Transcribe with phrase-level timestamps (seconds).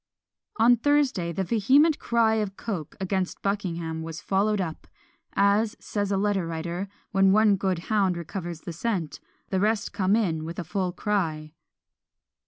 [0.57, 4.87] On Thursday, the vehement cry of Coke against Buckingham was followed up;
[5.33, 9.19] as, says a letter writer, when one good hound recovers the scent,
[9.51, 11.53] the rest come in with a full cry.